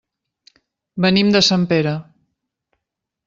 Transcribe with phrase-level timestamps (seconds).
[1.05, 1.93] Venim de Sempere.